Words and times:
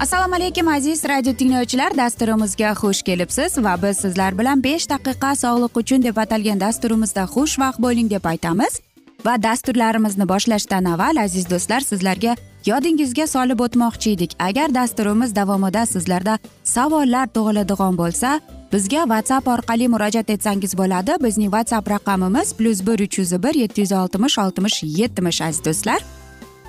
assalomu 0.00 0.34
alaykum 0.34 0.68
aziz 0.68 1.04
radio 1.04 1.32
tinglovchilar. 1.32 1.96
Dasturimizga 1.96 2.72
xush 2.72 3.02
kelibsiz 3.02 3.58
va 3.64 3.82
biz 3.82 3.96
sizlar 3.96 4.38
bilan 4.38 4.62
besh 4.64 4.86
daqiqa 4.88 5.32
sog'liq 5.36 5.74
uchun 5.80 6.02
deb 6.02 6.16
atalgan 6.16 6.60
dasturimizda 6.60 7.24
xushvaqt 7.34 7.78
bo'ling 7.84 8.08
deb 8.10 8.24
aytamiz. 8.24 8.80
Va 9.26 9.34
dasturlarimizni 9.42 10.28
boshlashdan 10.28 10.84
avval 10.92 11.20
aziz 11.24 11.50
do'stlar 11.50 11.80
sizlarga 11.80 12.36
yodingizga 12.66 13.26
solib 13.26 13.60
o'tmoqchi 13.66 14.14
edik. 14.16 14.30
Agar 14.38 14.74
dasturimiz 14.74 15.36
davomida 15.36 15.82
sizlarda 15.86 16.38
savollar 16.64 17.26
tug'iladigan 17.34 17.98
bo'lsa 18.00 18.40
bizga 18.72 19.02
whatsapp 19.12 19.48
orqali 19.54 19.88
murojaat 19.88 20.30
etsangiz 20.30 20.72
bo'ladi. 20.80 21.12
Bizning 21.26 21.50
whatsapp 21.54 21.90
raqamimiz 21.90 22.54
plyus 22.56 22.80
bir 22.86 23.04
uch 23.06 23.18
yuz 23.18 23.32
bir 23.42 23.54
yetti 23.62 23.80
yuz 23.80 23.92
oltmish 23.92 24.38
oltmish 24.38 24.82
yetmish 24.82 25.42
aziz 25.42 25.64
do'stlar. 25.64 26.00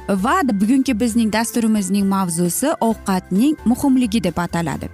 Va 0.09 0.41
bugungi 0.43 0.99
bizning 0.99 1.33
dasturimizning 1.33 2.05
mavzusi 2.07 2.67
ovqatning 2.79 3.57
muhimligi 3.65 4.23
deb 4.23 4.37
ataladi. 4.37 4.89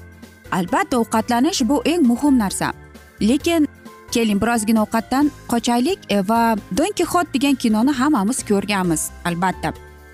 Albatta 0.51 0.97
ovqatlanish 0.97 1.69
bu 1.69 1.81
eng 1.85 2.01
muhim 2.07 2.37
narsa. 2.39 2.73
Lekin 3.21 3.67
keling 4.11 4.41
birozgina 4.41 4.81
ovqatdan 4.81 5.31
qochaylik 5.47 5.99
e, 6.09 6.29
va 6.29 6.55
don 6.77 6.91
kixot 6.95 7.33
degan 7.33 7.55
kinoni 7.55 7.91
hammamiz 7.91 8.43
ko'rganmiz 8.49 9.09
albatta. 9.25 9.73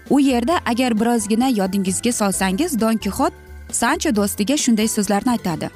U 0.09 0.19
yerda 0.19 0.59
agar 0.65 0.99
birozgina 0.99 1.49
yodingizga 1.49 2.11
solsangiz 2.11 2.79
don 2.79 2.97
kixot 2.97 3.33
sancho 3.71 4.15
do'stiga 4.15 4.57
shunday 4.57 4.87
so'zlarni 4.87 5.31
aytadi. 5.35 5.69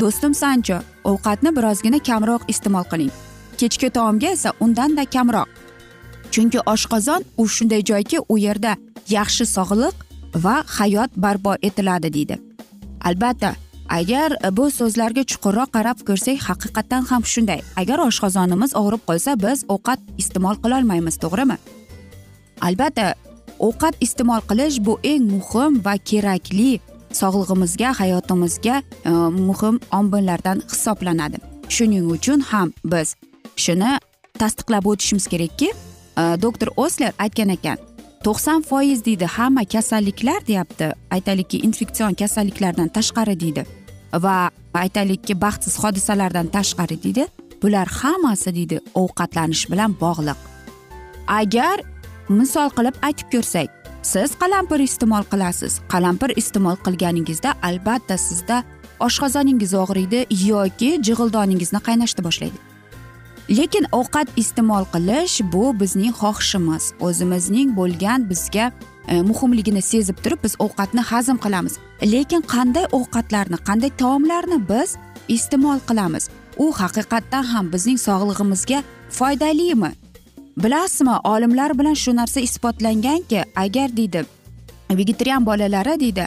Do'stim 0.00 0.34
sancho 0.34 0.78
ovqatni 1.04 1.56
birozgina 1.56 1.98
kamroq 1.98 2.42
iste'mol 2.48 2.84
qiling. 2.92 3.12
Kechki 3.58 3.90
taomga 3.90 4.26
esa 4.26 4.52
undanda 4.60 5.04
kamroq. 5.04 5.61
Chunki 6.34 6.60
oshqozon 6.72 7.24
u 7.36 7.48
shunday 7.48 7.82
joyki 7.90 8.18
u 8.28 8.38
yerda 8.46 8.72
yaxshi 9.16 9.44
sog'liq 9.56 9.94
va 10.44 10.56
hayot 10.78 11.10
barpo 11.16 11.52
etiladi 11.68 12.12
deydi. 12.16 12.38
Albatta 13.08 13.54
agar 13.88 14.30
bu 14.56 14.70
so'zlarga 14.78 15.22
chuqurroq 15.30 15.70
qarab 15.76 15.98
ko'rsak 16.08 16.38
haqiqatdan 16.48 17.02
ham 17.10 17.22
shunday. 17.32 17.60
Agar 17.80 17.98
oshqozonimiz 18.08 18.72
og'rib 18.80 19.02
qolsa 19.08 19.36
biz 19.44 19.58
ovqat 19.74 20.00
iste'mol 20.22 20.56
qilolmaymiz 20.64 21.16
to'g'rimi? 21.24 21.56
Albatta 22.68 23.06
ovqat 23.68 23.94
iste'mol 24.06 24.42
qilish 24.50 24.76
bu 24.86 24.98
eng 25.12 25.24
muhim 25.34 25.72
va 25.86 25.94
kerakli 26.10 26.72
sog'lig'imizga 27.20 27.90
hayotimizga 28.00 28.76
e, 28.82 29.10
muhim 29.48 29.80
omillardan 29.98 30.58
hisoblanadi. 30.72 31.38
Shuning 31.74 32.06
uchun 32.16 32.40
ham 32.50 32.68
biz 32.92 33.08
shuni 33.64 33.92
tasdiqlab 34.40 34.84
o'tishimiz 34.90 35.26
kerakki 35.32 35.68
doktor 36.16 36.68
osler 36.76 37.12
aytgan 37.18 37.48
ekan 37.56 37.78
to'qson 38.24 38.62
foiz 38.62 39.04
deydi 39.04 39.26
hamma 39.36 39.64
kasalliklar 39.64 40.46
deyapti 40.46 40.92
aytaylikki 41.10 41.58
infeksion 41.68 42.14
kasalliklardan 42.14 42.88
tashqari 42.88 43.40
deydi 43.40 43.66
va 44.24 44.50
aytaylikki 44.74 45.40
baxtsiz 45.40 45.78
hodisalardan 45.82 46.46
tashqari 46.46 47.02
deydi 47.04 47.26
bular 47.62 47.88
hammasi 48.00 48.54
deydi 48.54 48.80
ovqatlanish 48.94 49.64
bilan 49.72 49.94
bog'liq 50.00 50.38
agar 51.40 51.80
misol 52.28 52.68
qilib 52.76 52.96
aytib 53.08 53.28
ko'rsak 53.34 53.68
siz 54.12 54.34
qalampir 54.42 54.80
iste'mol 54.88 55.24
qilasiz 55.32 55.80
qalampir 55.92 56.30
iste'mol 56.42 56.76
qilganingizda 56.86 57.54
albatta 57.68 58.16
sizda 58.28 58.62
oshqozoningiz 59.06 59.72
og'riydi 59.84 60.20
yoki 60.48 60.90
jig'ildoningizni 61.06 61.80
qaynashni 61.88 62.24
boshlaydi 62.28 62.71
lekin 63.58 63.86
ovqat 63.92 64.28
iste'mol 64.42 64.84
qilish 64.94 65.36
bu 65.52 65.64
bizning 65.80 66.14
xohishimiz. 66.20 66.84
O'zimizning 67.06 67.76
bo'lgan 67.78 68.28
bizga 68.30 68.66
e, 69.08 69.22
muhimligini 69.30 69.82
sezib 69.82 70.16
turib 70.24 70.40
biz 70.44 70.54
ovqatni 70.64 71.02
hazm 71.10 71.36
qilamiz. 71.44 71.74
Lekin 72.14 72.42
qanday 72.54 72.86
ovqatlarni 72.98 73.58
qanday 73.68 73.90
taomlarni 74.02 74.58
biz 74.72 74.96
iste'mol 75.36 75.78
qilamiz? 75.88 76.28
U 76.64 76.66
haqiqatdan 76.82 77.44
ham 77.52 77.72
bizning 77.72 77.98
sog'lig'imizga 78.06 78.78
foydalimi? 79.18 79.92
Bilasizmi 80.62 81.16
olimlar 81.24 81.78
bilan 81.78 81.94
shu 81.94 82.16
narsa 82.16 82.40
isbotlanganki 82.40 83.44
agar 83.56 83.96
deydi 83.96 84.24
vegetarian 84.90 85.46
bolalari 85.46 86.00
deydi 86.00 86.26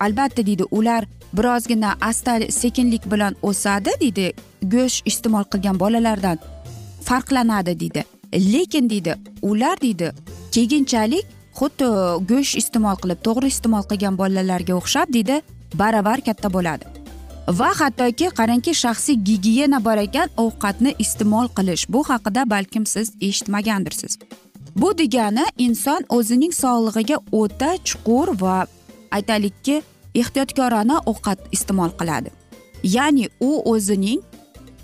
albatta 0.00 0.46
deydi 0.46 0.64
ular 0.70 1.04
birozgina 1.36 1.94
asta 2.00 2.40
sekinlik 2.50 3.04
bilan 3.12 3.36
o'sadi 3.42 3.90
deydi 4.00 4.32
go'sht 4.62 5.06
iste'mol 5.10 5.44
qilgan 5.52 5.80
bolalardan 5.80 6.38
farqlanadi 7.04 7.80
deydi. 7.80 8.04
Lekin 8.52 8.90
deydi 8.90 9.14
ular 9.42 9.80
deydi 9.80 10.12
keyinchalik 10.52 11.26
xuddi 11.58 11.88
go'sht 12.30 12.56
iste'mol 12.60 12.96
qilib 13.02 13.20
to'g'ri 13.26 13.46
iste'mol 13.54 13.84
qilgan 13.90 14.18
bolalarga 14.18 14.74
o'xshab 14.80 15.08
deydi 15.16 15.40
baravar 15.74 16.20
katta 16.28 16.48
bo'ladi. 16.56 16.84
Va 17.58 17.70
hattoki 17.80 18.26
qarangki 18.38 18.72
shaxsiy 18.82 19.16
gigiyena 19.28 19.84
bor 19.84 19.98
ekan 20.06 20.28
ovqatni 20.44 20.94
iste'mol 21.04 21.48
qilish. 21.56 21.84
Bu 21.88 22.00
haqida 22.10 22.50
balkim 22.50 22.86
siz 22.86 23.12
eshitmagandirsiz. 23.20 24.18
Bu 24.76 24.98
degani 24.98 25.44
inson 25.58 26.04
o'zining 26.08 26.52
sog'lig'iga 26.62 27.16
o'ta 27.40 27.70
chuqur 27.88 28.28
va 28.42 28.66
aytaylikki 29.10 29.82
ehtiyotkorona 30.14 31.00
ovqat 31.06 31.38
iste'mol 31.52 31.90
qiladi. 32.00 32.30
Ya'ni 32.82 33.28
u 33.40 33.50
o'zining 33.72 34.20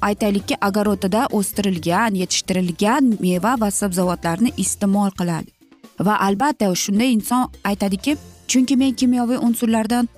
aytaylikki 0.00 0.56
огородida 0.69 1.26
o'stirilgan 1.38 2.14
yetishtirilgan 2.14 3.16
meva 3.20 3.54
va 3.60 3.70
sabzavotlarni 3.70 4.52
iste'mol 4.56 5.10
qiladi. 5.20 5.50
Va 6.06 6.20
albatta 6.26 6.75
shunda 6.75 7.04
inson 7.04 7.50
aytadiki 7.64 8.16
chunki 8.48 8.76
men 8.76 8.94
kimyoviy 8.94 9.38
unsurlardan 9.46 10.08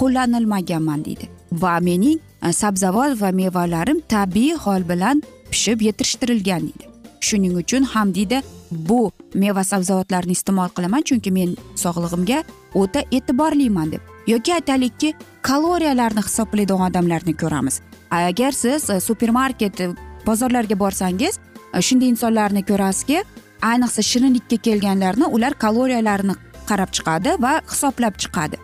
qo'llanilmaganman 0.00 1.04
deydi. 1.04 1.28
Va 1.52 1.80
mening 1.80 2.20
e, 2.42 2.52
sabzavot 2.52 3.20
va 3.22 3.30
mevalarim 3.32 4.00
tabiiy 4.08 4.54
hol 4.64 4.88
bilan 4.88 5.22
pishib 5.50 5.82
yetishtirilgan 5.88 6.68
deydi. 6.68 6.84
Shuning 7.20 7.56
uchun 7.62 7.82
ham 7.94 8.14
deydi 8.14 8.42
bu 8.70 9.00
meva 9.34 9.64
sabzavotlarni 9.64 10.32
iste'mol 10.38 10.70
qilaman 10.76 11.02
chunki 11.08 11.32
men 11.32 11.56
sog'lig'imga 11.82 12.44
o'ta 12.74 13.00
e'tiborliman 13.16 13.92
deb. 13.92 14.09
Yoki 14.30 14.54
aytaylikki 14.54 15.14
kaloriyalarni 15.42 16.22
hisoblaydigan 16.28 16.90
odamlarni 16.90 17.34
ko'ramiz. 17.42 17.80
Agar 18.10 18.52
siz 18.52 18.90
e, 18.90 19.00
supermarket 19.00 19.80
e, 19.80 19.90
bozorlarga 20.26 20.78
borsangiz 20.78 21.38
e, 21.74 21.82
shunday 21.82 22.08
insonlarni 22.14 22.62
ko'rasizki 22.70 23.22
ayniqsa 23.70 24.02
shirinlikka 24.10 24.56
kelganlarni 24.66 25.26
ular 25.36 25.54
kaloriyalarini 25.64 26.34
qarab 26.70 26.90
chiqadi 26.96 27.36
va 27.44 27.52
hisoblab 27.72 28.14
chiqadi. 28.22 28.56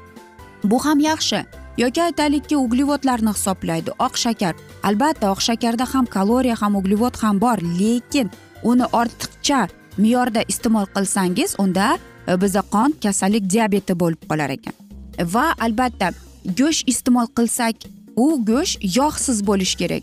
Bu 0.64 0.84
ham 0.86 1.00
yaxshi. 1.10 1.44
Yoki 1.82 2.02
aytaylikki 2.02 2.56
uglevodlarni 2.56 3.32
hisoblaydi 3.36 3.90
oq 4.06 4.14
shakar. 4.24 4.54
Albatta 4.88 5.32
oq 5.32 5.40
shakarda 5.48 5.84
ham 5.94 6.06
kaloriya 6.16 6.56
ham 6.62 6.76
uglevod 6.80 7.20
ham 7.22 7.40
bor 7.40 7.58
lekin 7.80 8.30
uni 8.62 8.86
ortiqcha 9.00 9.60
me'yorda 9.98 10.42
iste'mol 10.52 10.86
qilsangiz 10.96 11.56
unda 11.64 11.86
bizda 12.26 12.40
biza 12.42 12.62
qon 12.74 12.90
kasallik 13.02 13.44
diabeti 13.54 13.94
bo'lib 14.02 14.22
qolar 14.30 14.50
ekan. 14.58 14.85
Va 15.34 15.54
albatta 15.58 16.10
go'sht 16.58 16.88
iste'mol 16.88 17.26
qilsak 17.36 17.76
u 18.16 18.26
go'sht 18.50 18.80
yog'siz 18.96 19.46
bo'lishi 19.46 19.76
kerak. 19.76 20.02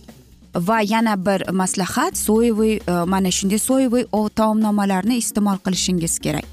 Va 0.56 0.81
yana 0.81 1.15
bir 1.25 1.50
maslahat 1.51 2.18
soyevый 2.18 2.81
mana 3.06 3.31
shunday 3.31 3.60
soyevый 3.60 4.06
taomnomalarni 4.36 5.18
iste'mol 5.18 5.57
qilishingiz 5.65 6.19
kerak. 6.19 6.45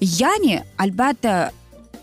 Ya'ni 0.00 0.60
albatta 0.78 1.50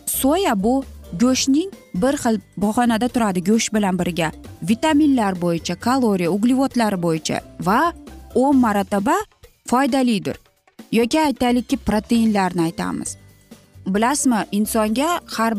soya 0.06 0.64
bu 0.64 0.84
go'shtning 1.22 1.72
bir 1.94 2.14
xil 2.24 2.40
bahonada 2.58 3.08
turadi 3.08 3.44
go'sht 3.44 3.74
bilan 3.74 4.00
birga. 4.00 4.32
Vitaminlar 4.70 5.34
bo'yicha 5.42 5.76
kaloriya 5.76 6.30
uglevodlar 6.32 6.94
bo'yicha 7.02 7.42
va 7.68 7.94
o'n 8.36 8.56
marotaba 8.58 9.18
foydalidir. 9.70 10.38
Yoki 10.92 11.20
aytaylikki 11.20 11.78
proteinlarni 11.78 12.62
aytamiz. 12.62 13.18
Bilasizmi 13.86 14.40
insonga 14.52 15.20
har 15.36 15.54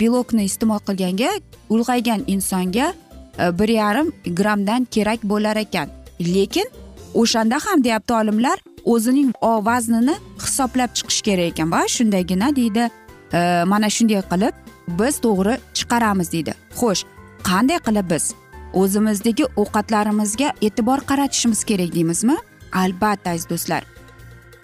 belokni 0.00 0.44
iste'mol 0.44 0.80
qilganga 0.88 1.30
ulg'aygan 1.70 2.24
insonga 2.26 2.92
e, 3.38 3.58
bir 3.58 3.68
yarim 3.68 4.12
grammdan 4.26 4.84
kerak 4.84 5.24
bo'lar 5.24 5.56
ekan. 5.56 5.88
Lekin 6.20 6.68
o'shanda 7.14 7.58
ham 7.64 7.84
deyapti 7.84 8.12
olimlar 8.14 8.58
o'zining 8.84 9.32
vaznini 9.42 10.16
hisoblab 10.44 10.90
chiqish 10.98 11.22
kerak 11.22 11.52
ekan 11.52 11.72
va 11.72 11.82
shundagina 11.88 12.56
deydi 12.56 12.90
e, 13.32 13.64
mana 13.66 13.90
shunday 13.96 14.22
qilib 14.32 14.54
biz 15.00 15.18
to'g'ri 15.24 15.54
chiqaramiz 15.78 16.32
deydi. 16.32 16.54
Xo'sh 16.80 17.02
qanday 17.48 17.78
qilib 17.86 18.10
biz 18.14 18.34
o'zimizdagi 18.80 19.44
ovqatlarimizga 19.56 20.48
e'tibor 20.66 21.00
qaratishimiz 21.10 21.64
kerak 21.64 21.94
deymizmi? 21.94 22.36
Albatta 22.72 23.30
aziz 23.30 23.48
do'stlar. 23.50 23.82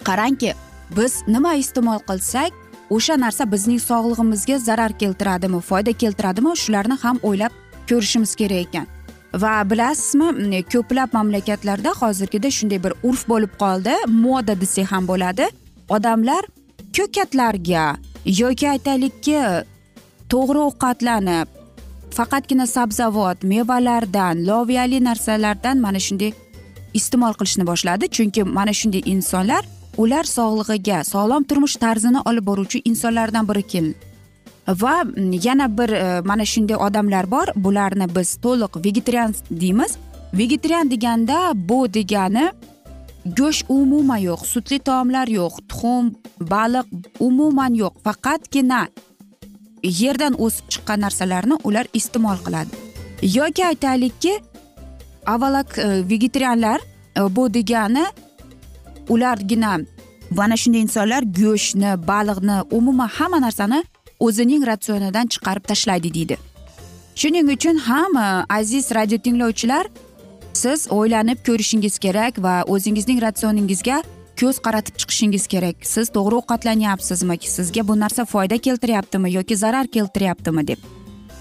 Qarangki 0.07 0.53
biz 0.97 1.13
nima 1.27 1.53
iste'mol 1.63 1.99
qilsak 2.09 2.51
o'sha 2.95 3.15
narsa 3.23 3.51
bizning 3.51 3.81
sog'lig'imizga 3.89 4.57
zarar 4.67 4.91
keltiradimi 5.01 5.59
foyda 5.69 5.91
keltiradimi 6.01 6.55
shularni 6.63 6.95
ham 7.03 7.17
o'ylab 7.23 7.53
ko'rishimiz 7.89 8.35
kerak 8.41 8.61
ekan. 8.67 8.87
Va 9.43 9.53
bilasizmi 9.69 10.63
ko'plab 10.73 11.09
mamlakatlarda 11.17 11.91
hozirgida 12.01 12.49
shunday 12.57 12.79
bir 12.85 12.93
urf 13.03 13.27
bo'lib 13.31 13.53
qoldi 13.63 13.93
moda 14.23 14.53
desak 14.61 14.91
ham 14.91 15.07
bo'ladi. 15.11 15.45
Odamlar 15.95 16.43
ko'katlarga 16.97 17.85
yoki 18.41 18.69
aytaylikki 18.73 19.39
to'g'ri 20.31 20.59
ovqatlanib 20.69 21.47
faqatgina 22.17 22.65
sabzavot 22.75 23.37
mevalardan 23.53 24.35
loviyali 24.49 25.03
narsalardan 25.09 25.77
mana 25.85 25.99
shunday 26.07 26.31
iste'mol 26.99 27.33
qilishni 27.39 27.65
boshladi. 27.71 28.05
Chunki 28.15 28.41
mana 28.57 28.73
shunday 28.79 29.01
insonlar 29.13 29.63
ular 30.03 30.25
sog'lig'iga 30.35 31.03
sog'lom 31.13 31.43
turmush 31.49 31.75
tarzini 31.83 32.19
olib 32.29 32.45
boruvchi 32.49 32.81
insonlardan 32.91 33.47
biri 33.49 33.63
kelin 33.71 33.95
va 34.69 35.03
mm, 35.03 35.33
yana 35.43 35.77
bir 35.77 35.89
e, 35.89 36.21
mana 36.21 36.45
shunday 36.45 36.75
odamlar 36.75 37.31
bor. 37.31 37.47
Bularni 37.55 38.07
biz 38.15 38.35
to'liq 38.43 38.83
vegetarian 38.85 39.33
deymiz. 39.49 39.97
Vegetarian 40.33 40.91
deganda 40.91 41.51
bu 41.55 41.93
degani 41.93 42.51
go'sht 43.37 43.65
umuman 43.69 44.17
yo'q 44.17 44.45
sutli 44.45 44.79
taomlar 44.79 45.27
yo'q 45.27 45.53
tuxum 45.69 46.13
baliq 46.39 46.85
umuman 47.19 47.73
yo'q. 47.73 47.93
Faqatgina 48.03 48.87
yerdan 49.83 50.33
o'sib 50.45 50.65
chiqqan 50.69 50.99
narsalarni 51.05 51.55
ular 51.63 51.85
iste'mol 51.93 52.37
qiladi. 52.45 52.71
Yoki 53.21 53.65
aytaylikki 53.65 54.33
avvalo 55.25 55.63
e, 55.77 56.09
vegetarianlar 56.09 56.79
e, 57.17 57.21
bu 57.35 57.53
degani 57.53 58.05
ulargina. 59.09 59.79
Mana 60.37 60.57
shunday 60.61 60.81
insonlar 60.81 61.23
go'shtni 61.41 61.91
baliqni 62.11 62.57
umuman 62.77 63.09
hamma 63.17 63.39
narsani 63.45 63.83
o'zining 64.19 64.65
ratsionidan 64.71 65.25
chiqarib 65.33 65.63
tashlaydi 65.71 66.13
deydi. 66.13 66.37
Shuning 67.15 67.47
uchun 67.55 67.77
ham 67.89 68.13
aziz 68.49 68.91
radio 68.97 69.17
tinglovchilar 69.17 69.85
siz 70.53 70.87
o'ylanib 70.91 71.39
ko'rishingiz 71.47 71.99
kerak 72.05 72.33
va 72.45 72.55
o'zingizning 72.73 73.19
ratsioningizga 73.25 73.97
ko'z 74.39 74.59
qaratib 74.65 74.95
chiqishingiz 75.01 75.47
kerak. 75.53 75.75
Siz 75.93 76.07
to'g'ri 76.15 76.35
ovqatlanyapsizmi 76.41 77.35
sizga 77.55 77.87
bu 77.87 77.99
narsa 77.99 78.25
foyda 78.25 78.57
keltiryaptimi 78.57 79.33
yoki 79.33 79.55
zarar 79.63 79.87
keltiryaptimi 79.95 80.67
deb. 80.67 80.79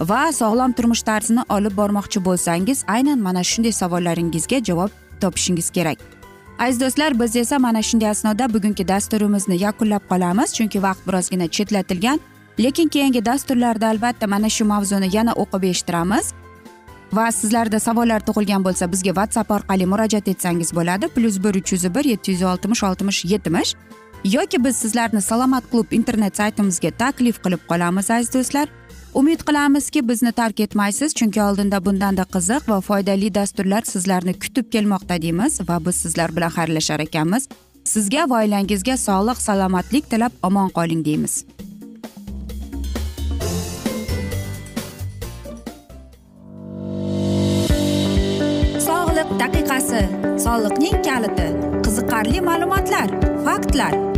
Va 0.00 0.32
sog'lom 0.32 0.73
turmush 0.73 1.03
tarzini 1.03 1.43
olib 1.56 1.75
bormoqchi 1.81 2.25
bo'lsangiz 2.29 2.85
aynan 2.94 3.19
mana 3.26 3.43
shunday 3.50 3.73
savollaringizga 3.73 4.59
javob 4.69 4.91
topishingiz 5.20 5.70
kerak. 5.70 6.18
Aziz 6.58 6.81
do'stlar 6.81 7.20
biz 7.20 7.37
esa 7.37 7.58
mana 7.58 7.82
shunday 7.82 8.10
asnoda 8.10 8.55
bugungi 8.55 8.88
dasturimizni 8.88 9.56
yakunlab 9.62 10.05
qolamiz. 10.10 10.55
Chunki 10.55 10.82
vaqt 10.82 11.06
birozgina 11.06 11.49
chetlatilgan 11.49 12.20
lekin 12.58 12.88
keyingi 12.88 13.25
dasturlarda 13.25 13.88
albatta 13.88 14.26
mana 14.26 14.49
shu 14.49 14.64
mavzuni 14.64 15.16
yana 15.16 15.32
o'qib 15.32 15.62
eshittiramiz. 15.70 16.32
Va 17.12 17.32
sizlarda 17.32 17.78
savollar 17.81 18.20
tug'ilgan 18.20 18.64
bo'lsa 18.64 18.93
bizga 18.93 19.12
whatsapp 19.19 19.50
orqali 19.50 19.87
murojaat 19.87 20.28
etsangiz 20.28 20.75
bo'ladi. 20.75 21.08
Plyus 21.08 21.37
bir 21.44 21.55
uch 21.60 21.72
yuz 21.72 21.94
bir 21.94 22.05
yetti 22.05 22.32
yuz 22.32 22.43
oltmish 22.43 22.82
oltmish 22.82 23.25
yetmish. 23.25 23.75
Yoki 24.25 24.64
biz 24.64 24.76
sizlarni 24.76 25.22
salomat 25.22 25.64
klub 25.70 25.93
internet 25.93 26.37
saytimizga 26.37 26.90
taklif 26.90 27.43
qilib 27.44 27.62
qolamiz 27.69 28.10
aziz 28.10 28.34
do'stlar. 28.34 28.69
Umid 29.14 29.40
qilamizki 29.40 30.08
bizni 30.08 30.32
tark 30.32 30.60
etmaysiz 30.60 31.14
chunki 31.14 31.43
oldinda 31.43 31.84
bundanda 31.84 32.25
qiziq 32.34 32.69
va 32.69 32.81
foydali 32.81 33.34
dasturlar 33.34 33.82
sizlarni 33.82 34.34
kutib 34.43 34.72
kelmoqda 34.72 35.22
deymiz 35.22 35.60
va 35.69 35.78
biz 35.87 35.96
sizlar 35.96 36.37
bilan 36.37 36.50
xayrlashar 36.56 37.00
ekanmiz. 37.00 37.49
Sizga 37.84 38.26
va 38.31 38.43
oilangizga 38.43 38.96
sog'lik 38.96 39.38
salomatlik 39.46 40.10
tilab 40.10 40.32
omon 40.43 40.69
qoling 40.78 41.05
deymiz. 41.05 41.44
Sog'liq 48.88 49.31
daqiqasi 49.43 50.03
soliqning 50.44 51.03
kaliti 51.08 51.48
qiziqarli 51.84 52.41
ma'lumotlar 52.50 53.08
faktlar. 53.48 54.18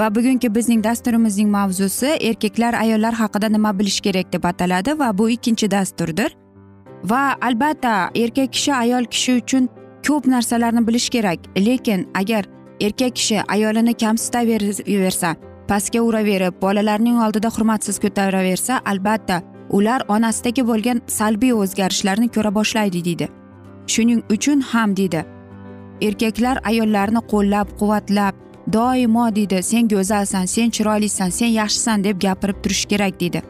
Va 0.00 0.14
bugungi 0.14 0.54
bizning 0.54 0.84
dasturimizning 0.84 1.50
mavzusi 1.50 2.06
erkaklar 2.06 2.74
ayollar 2.74 3.14
haqida 3.14 3.48
nima 3.48 3.78
bilish 3.78 4.00
kerak 4.00 4.32
deb 4.32 4.44
ataladi 4.44 4.98
va 4.98 5.18
bu 5.18 5.30
ikkinchi 5.30 5.70
dasturdir. 5.70 6.36
Va 7.04 7.36
albatta 7.40 8.10
erkak 8.14 8.52
kishi 8.52 8.74
ayol 8.74 9.04
kishi 9.04 9.36
uchun 9.42 9.68
ko'p 10.06 10.26
narsalarni 10.26 10.86
bilish 10.86 11.08
kerak. 11.10 11.38
Lekin 11.56 12.08
agar 12.14 12.44
erkak 12.80 13.16
kishi 13.16 13.42
ayolini 13.48 13.94
kamsitaversa 13.94 15.36
pastga 15.68 16.00
uraverib 16.00 16.62
bolalarning 16.62 17.18
oldida 17.26 17.48
hurmatsiz 17.48 17.98
ko'taraversa 18.04 18.80
albatta 18.84 19.42
ular 19.70 20.00
onasidagi 20.08 20.66
bo'lgan 20.70 21.02
salbiy 21.06 21.52
o'zgarishlarni 21.52 22.28
ko'ra 22.28 22.54
boshlaydi 22.54 23.04
deydi. 23.04 23.28
Shuning 23.86 24.20
uchun 24.34 24.60
ham 24.60 24.96
deydi 24.96 25.24
erkaklar 26.02 26.60
ayollarni 26.70 27.20
qo'llab 27.32 27.68
quvvatlab 27.80 28.34
doimo 28.72 29.34
deydi 29.34 29.62
sen 29.62 29.88
go'zalsan 29.88 30.46
sen 30.46 30.70
chiroylisan 30.70 31.30
sen 31.30 31.46
yaxshisan 31.46 32.04
deb 32.04 32.20
gapirib 32.20 32.62
turish 32.62 32.84
kerak 32.84 33.20
deydi. 33.20 33.42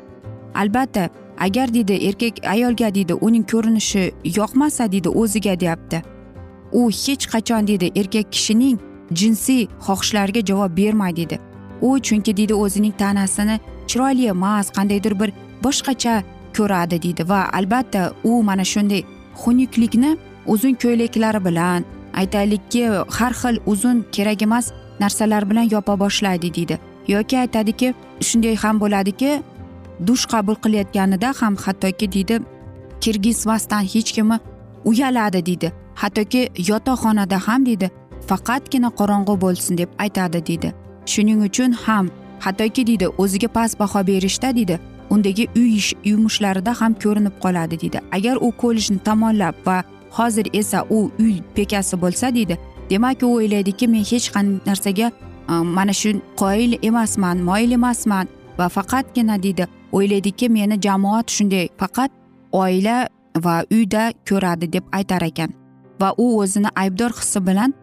Albatta 0.55 1.09
agar 1.39 1.75
deydi 1.75 1.93
erkak 1.93 2.35
ayolga 2.47 2.95
deydi 2.95 3.15
uning 3.15 3.47
ko'rinishi 3.51 4.13
yoqmasa 4.37 4.93
deydi 4.93 5.09
o'ziga 5.09 5.61
deyapti. 5.61 6.03
U 6.73 6.91
hech 6.91 7.27
qachon 7.33 7.67
deydi 7.67 7.93
erkak 7.97 8.33
kishining 8.33 8.79
jinsiy 9.13 9.67
xohishlariga 9.87 10.41
javob 10.41 10.77
bermaydi 10.77 11.17
deydi. 11.17 11.41
U 11.83 11.99
chunki 11.99 12.37
deydi 12.37 12.55
o'zining 12.55 12.95
tanasini 12.99 13.61
chiroyli 13.87 14.27
emas 14.27 14.71
qandaydir 14.71 15.21
bir 15.21 15.33
boshqacha 15.65 16.23
ko'radi 16.57 17.03
deydi. 17.03 17.29
Va 17.29 17.49
albatta 17.53 18.13
u 18.25 18.43
mana 18.43 18.65
shunday 18.65 19.03
xunuklikni 19.43 20.17
uzun 20.47 20.75
ko'ylaklari 20.75 21.45
bilan 21.45 21.85
aytaylikki 22.15 22.87
har 23.19 23.33
xil 23.33 23.57
uzun 23.67 24.07
kerak 24.13 24.43
emas 24.43 24.73
narsalar 25.03 25.51
bilan 25.51 25.67
yopa 25.75 25.95
boshlaydi 26.03 26.55
deydi. 26.57 26.79
Yoki 27.15 27.39
aytadiki 27.45 27.95
shunday 28.29 28.57
ham 28.63 28.81
bo'ladiki 28.83 29.31
dush 30.07 30.25
qabul 30.33 30.57
qilayotganida 30.65 31.29
ham 31.41 31.55
hattoki 31.65 32.13
deydi 32.13 32.37
kirgizmasdan 33.03 33.83
hech 33.95 34.11
kimi 34.17 34.39
uyaladi 34.85 35.47
deydi. 35.47 35.73
Hattoki 35.95 36.43
yotoqxonada 36.71 37.39
ham 37.47 37.67
deydi 37.67 37.91
faqatgina 38.29 38.91
qorong'u 38.99 39.35
bo'lsin 39.45 39.79
deb 39.79 39.91
aytadi 40.05 40.47
deydi. 40.49 40.69
Shuning 41.13 41.41
uchun 41.49 41.73
ham 41.85 42.07
hattoki 42.45 42.87
deydi 42.87 43.07
o'ziga 43.23 43.49
past 43.49 43.79
baho 43.81 44.07
berishda 44.07 44.57
deydi 44.59 44.79
undagi 45.11 45.45
uy 45.57 45.81
yumushlarida 46.11 46.73
ham 46.81 46.93
ko'rinib 47.03 47.35
qoladi 47.45 47.81
deydi. 47.83 47.99
Agar 48.17 48.37
u 48.47 48.49
kollejni 48.63 48.99
tamomlab 48.99 49.55
va 49.67 49.83
hozir 50.11 50.47
esa 50.53 50.85
u 50.91 51.11
uy 51.19 51.35
bekasi 51.57 51.97
bo'lsa 52.03 52.35
deydi 52.35 52.59
demak 52.93 53.23
u 53.23 53.35
o'ylaydiki 53.39 53.89
men 53.95 54.05
hech 54.13 54.29
qanday 54.35 54.61
narsaga 54.71 55.09
e, 55.53 55.53
mana 55.77 55.95
shu 56.01 56.11
qoyil 56.43 56.73
emasman 56.89 57.45
moyil 57.49 57.73
emasman 57.79 58.27
va 58.59 58.69
faqatgina 58.77 59.43
deydi. 59.43 59.67
O'ylaydiki 59.97 60.49
meni 60.49 60.77
jamoat 60.87 61.31
shunday 61.37 61.67
faqat 61.81 62.11
oila 62.63 62.97
va 63.45 63.55
uyda 63.77 64.13
ko'radi 64.29 64.73
deb 64.73 64.85
aytar 64.99 65.23
ekan 65.31 65.51
va 66.01 66.15
u 66.25 66.27
o'zini 66.43 66.71
aybdor 66.83 67.13
hissi 67.19 67.47
bilan 67.49 67.75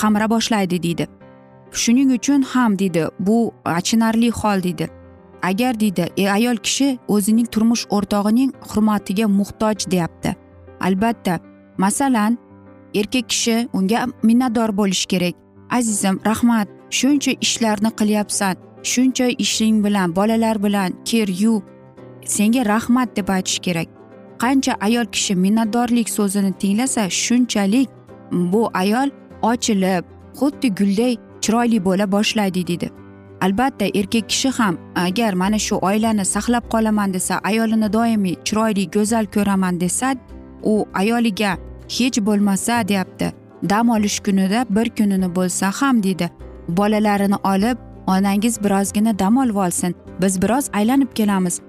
qamra 0.00 0.26
boshlaydi 0.34 0.82
deydi. 0.86 1.06
Shuning 1.82 2.10
uchun 2.18 2.42
ham 2.52 2.78
deydi 2.78 3.06
bu 3.18 3.52
achinarli 3.64 4.30
hol 4.30 4.62
deydi. 4.66 4.88
Agar 5.42 5.80
deydi 5.80 6.04
e, 6.16 6.30
ayol 6.30 6.56
kishi 6.56 6.98
o'zining 7.08 7.48
turmush 7.54 7.84
o'rtog'ining 7.96 8.50
hurmatiga 8.68 9.26
muhtoj 9.38 9.90
deyapti. 9.90 10.36
Albatta 10.80 11.38
masalan 11.78 12.38
erkak 12.94 13.28
kishi 13.28 13.68
unga 13.72 14.06
minnatdor 14.22 14.76
bo'lishi 14.80 15.06
kerak. 15.06 15.34
Azizim 15.70 16.20
rahmat. 16.24 16.68
Shuncha 16.90 17.32
ishlarni 17.46 17.90
qilyapsan. 18.00 18.54
Shuncha 18.82 19.26
ishing 19.44 19.84
bilan 19.84 20.16
bolalar 20.16 20.56
bilan 20.64 20.90
kir 21.04 21.28
yuv 21.42 21.62
senga 22.24 22.62
rahmat 22.66 23.16
deb 23.16 23.28
aytish 23.28 23.58
kerak. 23.58 23.88
Qancha 24.42 24.72
ayol 24.80 25.06
kishi 25.14 25.34
minnatdorlik 25.44 26.08
so'zini 26.10 26.52
tinglasa 26.52 27.10
shunchalik 27.10 27.88
bu 28.32 28.70
ayol 28.74 29.08
ochilib 29.42 30.04
xuddi 30.38 30.68
gulday 30.78 31.16
chiroyli 31.42 31.78
bo'la 31.84 32.06
boshlaydi 32.14 32.66
deydi 32.66 32.88
albatta 33.40 33.86
erkak 34.00 34.28
kishi 34.32 34.50
ham 34.58 34.78
agar 34.94 35.32
mana 35.42 35.58
shu 35.66 35.76
oilani 35.88 36.24
saqlab 36.34 36.64
qolaman 36.74 37.14
desa 37.14 37.34
ayolini 37.50 37.92
doimiy 37.92 38.36
chiroyli 38.46 38.84
go'zal 38.96 39.26
ko'raman 39.34 39.80
desa 39.80 40.14
u 40.72 40.74
ayoliga 40.94 41.52
hech 41.88 42.26
bo'lmasa 42.26 42.88
deyapti. 42.88 43.32
Dam 43.70 43.90
olish 43.90 44.20
kunida 44.20 44.66
bir 44.70 44.90
kunini 44.90 45.34
bo'lsa 45.34 45.72
ham 45.80 46.02
deydi. 46.02 46.30
Bolalarini 46.68 47.36
olib 47.44 47.78
onangiz 48.06 48.64
birozgina 48.64 49.18
dam 49.18 49.36
olib 49.36 49.56
olsin. 49.56 49.94
Biz 50.20 50.42
biroz 50.42 50.70
aylanib 50.72 51.12
kelamiz. 51.14 51.60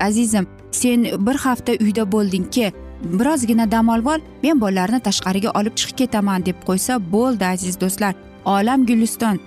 Azizim 0.00 0.46
sen 0.70 1.04
bir 1.04 1.34
hafta 1.34 1.72
uyda 1.72 2.12
bo'lding 2.12 2.50
ke 2.50 2.72
birozgina 3.04 3.70
dam 3.70 3.88
olib 3.88 4.06
ol 4.06 4.20
men 4.42 4.60
bolalarni 4.60 5.00
tashqariga 5.00 5.50
olib 5.60 5.74
chiqib 5.76 5.96
ketaman 5.96 6.46
deb 6.46 6.56
qo'ysa 6.66 7.12
bo'ldi 7.12 7.46
aziz 7.46 7.80
do'stlar. 7.80 8.14
Olam 8.44 8.86
guliston. 8.86 9.38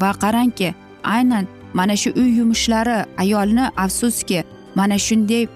Va 0.00 0.10
qarangki 0.22 0.74
aynan 1.04 1.46
mana 1.74 1.96
shu 1.96 2.10
uy 2.16 2.30
yumushlari 2.38 3.04
ayolni 3.18 3.64
afsuski 3.76 4.44
mana 4.74 4.98
shunday 4.98 5.46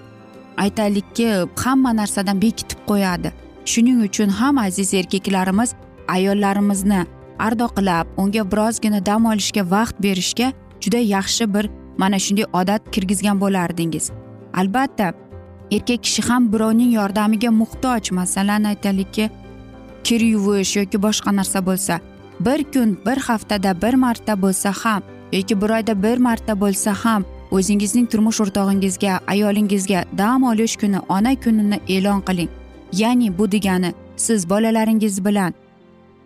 aytaylikki 0.57 1.27
hamma 1.63 1.95
narsadan 1.95 2.41
bekitib 2.41 2.79
qo'yadi. 2.89 3.31
Shuning 3.67 3.99
uchun 4.07 4.29
ham 4.29 4.57
aziz 4.57 4.93
erkaklarimiz 4.93 5.69
ayollarimizni 6.07 7.01
ardoqlab 7.39 8.07
unga 8.17 8.43
birozgina 8.51 9.05
dam 9.05 9.25
olishga 9.25 9.63
vaqt 9.71 9.95
berishga 10.03 10.47
juda 10.81 10.97
yaxshi 11.15 11.53
bir 11.53 11.69
mana 11.97 12.19
shunday 12.19 12.45
odat 12.53 12.81
kirgizgan 12.91 13.41
bo'lardingiz. 13.41 14.11
Albatta 14.53 15.13
erkak 15.71 16.03
kishi 16.03 16.21
ham 16.29 16.53
birovning 16.53 16.91
yordamiga 16.99 17.51
muhtoj 17.61 18.11
masalan 18.11 18.63
aytaylikki 18.71 19.29
kir 20.03 20.21
yuvish 20.33 20.75
yoki 20.79 20.97
boshqa 21.05 21.35
narsa 21.35 21.59
bo'lsa 21.69 21.99
bir 22.39 22.63
kun 22.73 22.97
bir 23.05 23.17
haftada 23.27 23.81
bir 23.81 23.93
marta 23.93 24.41
bo'lsa 24.41 24.71
ham 24.83 25.01
yoki 25.31 25.61
bir 25.61 25.69
oyda 25.77 26.03
bir 26.03 26.17
marta 26.17 26.53
bo'lsa 26.61 26.91
ham 27.03 27.25
o'zingizning 27.51 28.07
turmush 28.11 28.39
o'rtog'ingizga 28.43 29.19
ayolingizga 29.33 30.05
dam 30.17 30.43
olish 30.43 30.75
kuni 30.81 30.99
ona 31.09 31.35
kunini 31.43 31.77
e'lon 31.87 32.21
qiling. 32.21 32.49
Ya'ni 32.93 33.37
bu 33.37 33.51
degani 33.51 33.93
siz 34.15 34.49
bolalaringiz 34.49 35.25
bilan 35.25 35.53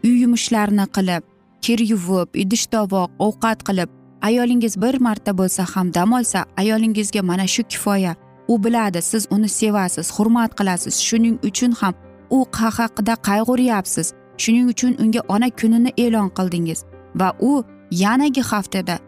uy 0.03 0.22
yumushlarini 0.22 0.86
qilib 0.96 1.24
kir 1.62 1.80
yuvib 1.80 2.30
idish 2.44 2.65
tovoq 2.65 3.10
ovqat 3.20 3.60
qilib 3.68 3.89
ayolingiz 4.22 4.82
bir 4.82 5.01
marta 5.01 5.38
bo'lsa 5.38 5.65
ham 5.74 5.94
dam 5.94 6.13
olsa 6.13 6.46
ayolingizga 6.58 7.22
mana 7.22 7.48
shu 7.48 7.63
kifoya. 7.63 8.15
U 8.48 8.63
biladi 8.63 9.01
siz 9.01 9.27
uni 9.30 9.50
sevasiz 9.50 10.12
hurmat 10.12 10.56
qilasiz. 10.60 10.96
Shuning 11.08 11.38
uchun 11.44 11.72
ham 11.72 11.94
u 12.30 12.46
haqida 12.51 13.13
qayg'uryapsiz. 13.13 14.13
Shuning 14.38 14.70
uchun 14.70 14.96
unga 15.03 15.22
ona 15.27 15.50
kunini 15.50 15.91
e'lon 15.98 16.30
qildingiz 16.38 16.84
va 17.15 17.34
u 17.39 17.63
yanagi 17.91 18.41
haftada 18.41 19.00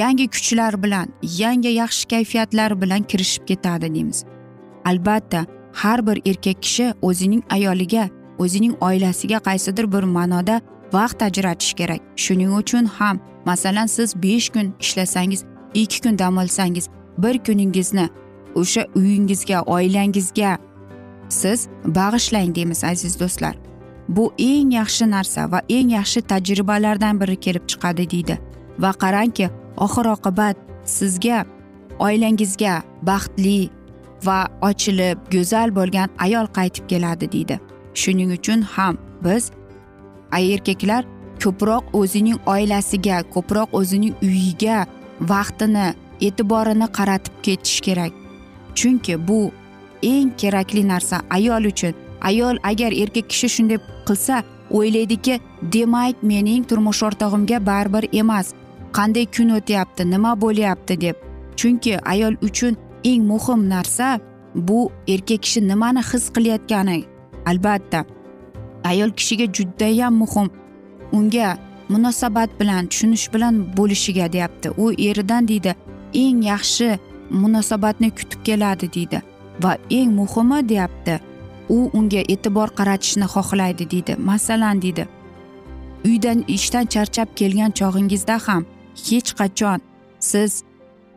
yangi 0.00 0.26
kuchlar 0.28 0.82
bilan 0.82 1.08
yangi 1.22 1.68
yaxshi 1.68 2.08
kayfiyatlar 2.08 2.80
bilan 2.80 3.02
kirishib 3.02 3.46
ketadi 3.46 3.94
deymiz. 3.94 4.24
Albatta 4.84 5.46
har 5.72 6.06
bir 6.06 6.22
erkak 6.30 6.62
kishi 6.62 6.94
o'zining 7.02 7.42
ayoliga 7.50 8.08
o'zining 8.38 8.74
oilasiga 8.80 9.38
qaysidir 9.38 9.92
bir 9.92 10.02
ma'noda 10.02 10.60
vaqt 10.92 11.22
ajratish 11.22 11.74
kerak. 11.74 12.00
Shuning 12.16 12.52
uchun 12.56 12.84
ham 12.84 13.20
masalan 13.44 13.86
siz 13.86 14.22
besh 14.22 14.48
kun 14.50 14.74
ishlasangiz 14.80 15.44
ikki 15.74 16.00
kun 16.00 16.18
dam 16.18 16.36
olsangiz 16.38 16.88
bir 17.18 17.38
kuningizni 17.38 18.08
o'sha 18.54 18.86
uyingizga 18.94 19.62
oilangizga 19.62 20.58
siz 21.28 21.68
bag'ishlang 21.84 22.54
deymiz 22.54 22.84
aziz 22.84 23.20
do'stlar. 23.20 23.54
Bu 24.08 24.32
eng 24.38 24.72
yaxshi 24.72 25.10
narsa 25.10 25.50
va 25.52 25.60
eng 25.68 25.90
yaxshi 25.90 26.20
tajribalardan 26.22 27.20
biri 27.20 27.36
kelib 27.36 27.64
chiqadi 27.70 28.10
deydi. 28.10 28.38
Va 28.78 28.92
qarangki 29.02 29.50
oxir 29.76 30.06
oqibat 30.16 30.56
sizga 30.84 31.44
oilangizga 31.98 32.82
baxtli 33.02 33.70
va 34.26 34.38
ochilib 34.68 35.18
go'zal 35.32 35.74
bo'lgan 35.78 36.08
ayol 36.18 36.46
qaytib 36.58 36.88
keladi 36.90 37.32
deydi. 37.32 37.60
Shuning 37.94 38.32
uchun 38.38 38.62
ham 38.74 38.98
biz 39.24 39.50
erkaklar 40.32 41.04
ko'proq 41.42 41.84
o'zining 42.00 42.38
oilasiga 42.46 43.22
ko'proq 43.34 43.68
o'zining 43.80 44.14
uyiga 44.22 44.86
vaqtini 45.32 45.86
e'tiborini 46.20 46.88
qaratib 46.98 47.34
ketish 47.42 47.80
kerak. 47.86 48.12
Chunki 48.74 49.14
bu 49.28 49.40
eng 50.02 50.30
kerakli 50.40 50.88
narsa 50.88 51.20
ayol 51.30 51.64
uchun. 51.72 51.94
Ayol 52.20 52.56
agar 52.62 52.92
erkak 53.02 53.28
kishi 53.30 53.48
shunday 53.54 53.78
qilsa 54.08 54.42
o'ylaydiki 54.70 55.40
demak 55.74 56.22
mening 56.22 56.64
turmush 56.68 57.02
o'rtog'imga 57.06 57.58
baribir 57.66 58.04
emas. 58.20 58.54
Qanday 58.96 59.26
kun 59.36 59.50
o'tyapti 59.58 60.10
nima 60.10 60.32
bo'lyapti? 60.40 61.00
deb. 61.00 61.16
Chunki 61.56 61.98
ayol 62.12 62.34
uchun 62.42 62.76
eng 63.08 63.22
muhim 63.30 63.60
narsa 63.72 64.08
bu 64.68 64.78
erkak 65.14 65.42
kishi 65.44 65.60
nimani 65.68 66.02
his 66.10 66.24
qilayotgani. 66.34 67.04
Albatta 67.50 68.00
ayol 68.90 69.10
kishiga 69.18 69.46
judayam 69.56 70.14
muhim. 70.22 70.48
Unga 71.12 71.48
munosabat 71.88 72.50
bilan 72.60 72.86
tushunish 72.90 73.26
bilan 73.34 73.54
bo'lishiga 73.76 74.32
deyapti. 74.32 74.68
U 74.82 74.92
eridan 75.08 75.48
deydi 75.48 75.74
eng 76.14 76.42
yaxshi 76.52 76.98
munosabatni 77.30 78.08
kutib 78.18 78.40
keladi 78.46 78.86
deydi. 78.96 79.22
Va 79.62 79.72
eng 79.90 80.10
muhimi 80.20 80.68
deyapti 80.68 81.14
u 81.68 81.78
unga 81.98 82.20
e'tibor 82.32 82.68
qaratishni 82.78 83.26
xohlaydi 83.34 83.84
deydi. 83.92 84.12
Masalan 84.30 84.82
deydi 84.82 85.08
uydan 86.04 86.44
ishdan 86.48 86.86
charchab 86.86 87.28
kelgan 87.36 87.70
chog'ingizda 87.70 88.36
ham 88.46 88.66
hech 89.08 89.30
qachon 89.40 89.80
siz 90.20 90.62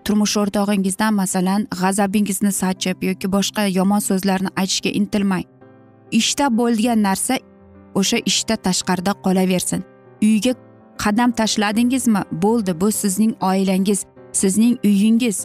turmush 0.06 0.36
o'rtog'ingizdan 0.42 1.14
masalan 1.14 1.68
g'azabingizni 1.82 2.52
sachib 2.62 3.04
yoki 3.10 3.28
boshqa 3.36 3.66
yomon 3.78 4.02
so'zlarni 4.10 4.50
aytishga 4.62 4.92
intilmang. 5.00 5.46
Ishda 6.20 6.46
bo'lgan 6.60 7.04
narsa 7.08 7.36
o'sha 8.00 8.18
ishda 8.32 8.56
tashqarida 8.66 9.14
qolaversin. 9.26 9.82
Uyga 10.28 10.54
qadam 11.04 11.32
tashladingizmi? 11.40 12.22
Bo'ldi 12.44 12.82
bu 12.82 12.92
sizning 12.92 13.34
oilangiz 13.50 14.06
sizning 14.32 14.76
uyingiz. 14.84 15.38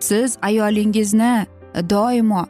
Siz 0.00 0.38
ayolingizni 0.42 1.46
doimo 1.90 2.44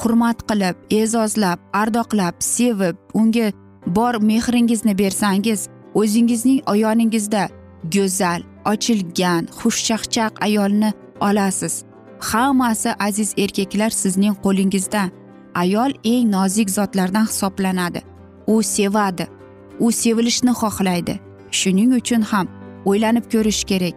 hurmat 0.00 0.38
qilib 0.48 0.76
e'zozlab 1.00 1.58
ardoqlab 1.72 2.34
sevib 2.38 2.96
unga 3.14 3.52
bor 3.86 4.14
mehringizni 4.30 4.98
bersangiz 4.98 5.68
o'zingizning 5.94 6.60
yoningizda 6.84 7.48
go'zal 7.94 8.40
ochilgan 8.64 9.48
xushchaqchaq 9.58 10.32
ayolni 10.46 10.92
olasiz. 11.20 11.84
Hammasi 12.20 12.90
aziz 12.98 13.34
erkaklar 13.38 13.90
sizning 13.90 14.36
qo'lingizda. 14.44 15.10
Ayol 15.54 15.92
eng 16.04 16.30
nozik 16.30 16.70
zotlardan 16.70 17.26
hisoblanadi. 17.26 18.02
U 18.46 18.62
sevadi. 18.62 19.26
U 19.78 19.92
sevilishni 19.92 20.50
xohlaydi. 20.50 21.14
Shuning 21.50 21.90
uchun 22.00 22.22
ham 22.22 22.46
o'ylanib 22.84 23.26
ko'rish 23.32 23.64
kerak. 23.64 23.94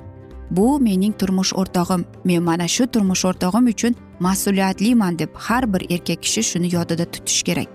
Bu 0.51 0.79
mening 0.79 1.13
turmush 1.19 1.53
o'rtog'im. 1.53 2.05
Men 2.25 2.43
mana 2.43 2.67
shu 2.67 2.87
turmush 2.87 3.25
o'rtog'im 3.25 3.65
uchun 3.73 3.95
mas'uliyatliman 4.19 5.19
deb 5.19 5.29
har 5.33 5.73
bir 5.73 5.81
erkak 5.93 6.23
kishi 6.23 6.43
shuni 6.43 6.75
yodida 6.75 7.05
tutish 7.05 7.43
kerak. 7.43 7.67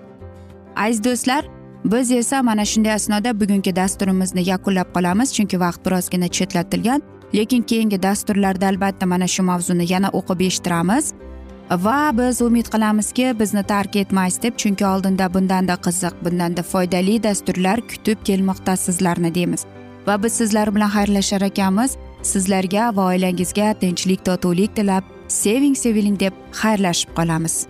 Aziz 0.77 1.05
do'stlar 1.05 1.45
biz 1.85 2.11
esa 2.11 2.43
mana 2.43 2.65
shunday 2.65 2.93
asnoda 2.93 3.41
bugungi 3.41 3.77
dasturimizni 3.77 4.49
yakunlab 4.49 4.89
qolamiz 4.95 5.33
chunki 5.37 5.61
vaqt 5.61 5.87
birozgina 5.87 6.29
chetlatilgan 6.29 7.03
lekin 7.35 7.63
keyingi 7.63 8.03
dasturlarda 8.03 8.67
albatta 8.67 9.07
mana 9.07 9.27
shu 9.27 9.43
mavzuni 9.43 9.93
yana 9.93 10.09
o'qib 10.09 10.41
eshittiramiz. 10.47 11.13
Va 11.71 12.11
biz 12.19 12.43
umid 12.43 12.67
qilamizki 12.75 13.27
bizni 13.41 13.63
tark 13.63 13.97
etmaysiz 13.97 14.43
deb 14.43 14.55
chunki 14.57 14.87
oldinda 14.87 15.35
bundanda 15.35 15.75
qiziq 15.87 16.15
bundanda 16.25 16.63
foydali 16.63 17.23
dasturlar 17.23 17.81
kutib 17.81 18.19
kelmoqda 18.25 18.77
sizlarni 18.77 19.35
deymiz. 19.35 19.65
Va 20.07 20.23
biz 20.23 20.33
sizlar 20.33 20.75
bilan 20.75 20.91
xayrlashar 20.97 21.43
ekanmiz. 21.51 21.97
Sizlarga 22.23 22.97
va 22.97 23.07
oilangizga 23.13 23.75
tinchlik 23.81 24.25
totuvlik 24.25 24.77
tilab 24.77 25.05
seving 25.29 25.77
seviling 25.77 26.21
deb 26.21 26.33
xayrlashib 26.63 27.15
qolamiz. 27.17 27.70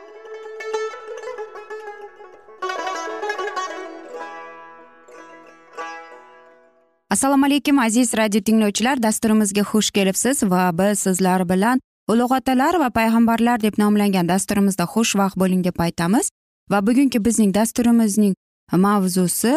Assalomu 7.11 7.45
alaykum 7.45 7.79
aziz 7.79 8.13
radio 8.17 8.41
tinglovchilar. 8.41 9.03
Dasturimizga 9.03 9.61
xush 9.61 9.91
kelibsiz 9.91 10.43
va 10.43 10.71
biz 10.77 10.99
sizlar 10.99 11.49
bilan 11.49 11.79
ulug' 12.11 12.35
otalar 12.37 12.79
va 12.79 12.89
payg'ambarlar 12.89 13.61
deb 13.61 13.73
nomlangan 13.77 14.29
dasturimizda 14.29 14.85
xushvaqt 14.93 15.35
bo'ling 15.41 15.63
deb 15.63 15.79
aytamiz. 15.79 16.29
Va 16.71 16.79
bugungi 16.87 17.25
bizning 17.25 17.51
dasturimizning 17.53 18.33
mavzusi 18.71 19.53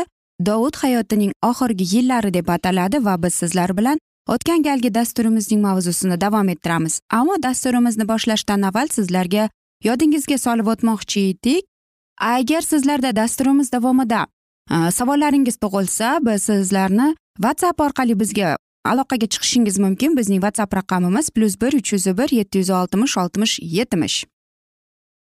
dovud 0.46 0.76
hayotining 0.82 1.32
oxirgi 1.50 1.84
yillari 1.94 2.34
deb 2.34 2.48
ataladi 2.48 3.04
va 3.04 3.22
biz 3.22 3.34
sizlar 3.34 3.76
bilan 3.78 3.98
o'tgan 4.28 4.62
galgi 4.62 4.94
dasturimizning 4.94 5.62
mavzusini 5.62 6.20
davom 6.20 6.48
ettiramiz. 6.48 7.00
Ammo 7.10 7.42
dasturimizni 7.42 8.08
boshlashdan 8.08 8.62
avval 8.62 8.88
sizlarga 8.96 9.48
yodingizga 9.84 10.38
solib 10.38 10.66
o'tmoqchi 10.66 11.20
edik. 11.30 11.64
Agar 12.20 12.62
sizlarda 12.62 13.16
dasturimiz 13.16 13.72
davomida 13.72 14.26
Э, 14.70 14.90
savollaringiz 14.90 15.56
tug'ilsa 15.56 16.18
biz 16.26 16.42
sizlarni 16.42 17.16
whatsapp 17.36 17.80
orqali 17.80 18.20
bizga 18.20 18.56
aloqaga 18.84 19.26
chiqishingiz 19.26 19.78
mumkin. 19.78 20.16
Bizning 20.16 20.40
whatsapp 20.40 20.74
raqamimiz 20.74 21.30
plyus 21.30 21.60
bir 21.60 21.72
uch 21.72 21.92
yuz 21.92 22.06
bir 22.06 22.28
yetti 22.38 22.58
yuz 22.58 22.70
oltmish 22.70 23.18
oltmish 23.18 23.58
yetmish 23.62 24.24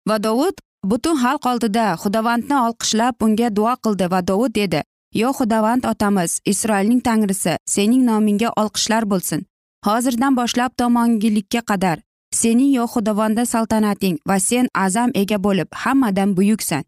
va 0.10 0.24
dovud 0.24 0.56
butun 0.84 1.16
xalq 1.24 1.44
oldida 1.52 1.86
xudovandni 2.04 2.58
olqishlab 2.68 3.16
unga 3.26 3.56
duo 3.56 3.74
qildi. 3.84 4.12
Va 4.12 4.28
dovud 4.28 4.56
dedi 4.56 4.84
yo 5.13 5.30
xudovand 5.40 5.84
otamiz 5.92 6.40
isroilning 6.46 7.02
tangrisi 7.04 7.58
sening 7.66 8.04
nomingga 8.10 8.50
olqishlar 8.62 9.04
bo'lsin. 9.12 9.46
Hozirdan 9.86 10.36
boshlab 10.40 10.72
tomongilikka 10.80 11.62
qadar 11.70 11.98
sening 12.42 12.72
yo 12.78 12.86
xudovonda 12.94 13.46
saltanating 13.46 14.16
va 14.28 14.40
sen 14.40 14.68
azam 14.86 15.10
ega 15.13 15.38
bo'lib 15.44 15.68
hammadan 15.84 16.38
buyuksan. 16.38 16.84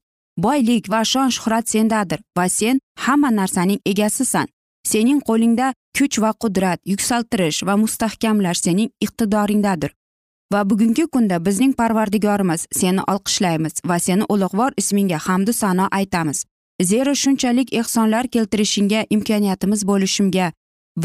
Boylik 0.45 0.89
va 0.93 1.01
shon 1.11 1.29
shuhrat 1.35 1.69
sendadir 1.73 2.19
va 2.37 2.49
sen 2.49 2.79
hamma 3.05 3.29
narsaning 3.39 3.79
egasisan. 3.91 4.47
Sening 4.91 5.19
qo'lingda 5.27 5.73
kuch 5.97 6.19
va 6.23 6.31
qudrat 6.41 6.79
yuksaltirish 6.91 7.59
va 7.67 7.75
mustahkamlash 7.83 8.61
sening 8.65 8.89
iqtidoringdadir. 9.05 9.91
Va 10.53 10.61
bugungi 10.69 11.05
kunda 11.13 11.37
bizning 11.45 11.73
parvardigorimiz 11.79 12.61
seni 12.71 13.01
olqishlaymiz 13.13 13.73
va 13.89 13.97
seni 13.99 14.23
ulug'vor 14.33 14.71
ismingga 14.81 15.19
hamdu 15.27 15.53
sano 15.53 15.85
aytamiz. 15.91 16.45
Zero 16.81 17.13
shunchalik 17.15 17.73
ehsonlar 17.73 18.27
keltirishingga 18.33 19.03
imkoniyatimiz 19.15 19.81
bo'lishimga 19.89 20.51